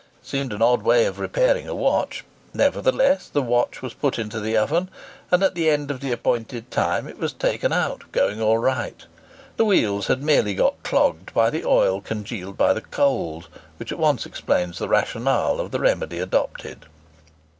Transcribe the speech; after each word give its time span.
It 0.19 0.27
seemed 0.27 0.51
an 0.51 0.63
odd 0.63 0.81
way 0.81 1.05
of 1.05 1.19
repairing 1.19 1.67
a 1.67 1.75
watch; 1.75 2.25
nevertheless, 2.55 3.27
the 3.29 3.43
watch 3.43 3.83
was 3.83 3.93
put 3.93 4.17
into 4.17 4.39
the 4.39 4.57
oven, 4.57 4.89
and 5.29 5.43
at 5.43 5.53
the 5.53 5.69
end 5.69 5.91
of 5.91 5.99
the 5.99 6.11
appointed 6.11 6.71
time 6.71 7.07
it 7.07 7.19
was 7.19 7.33
taken 7.33 7.71
out, 7.71 8.11
going 8.11 8.41
all 8.41 8.57
right. 8.57 9.05
The 9.57 9.65
wheels 9.65 10.07
had 10.07 10.23
merely 10.23 10.55
got 10.55 10.81
clogged 10.81 11.35
by 11.35 11.51
the 11.51 11.65
oil 11.65 12.01
congealed 12.01 12.57
by 12.57 12.73
the 12.73 12.81
cold; 12.81 13.47
which 13.77 13.91
at 13.91 13.99
once 13.99 14.25
explains 14.25 14.79
the 14.79 14.89
rationale 14.89 15.59
of 15.59 15.69
the 15.69 15.79
remedy 15.79 16.17
adopted. 16.17 16.87